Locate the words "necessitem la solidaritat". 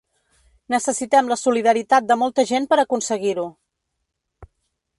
0.73-2.07